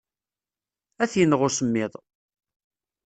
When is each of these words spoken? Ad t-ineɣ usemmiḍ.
Ad 1.03 1.09
t-ineɣ 1.11 1.41
usemmiḍ. 1.47 1.93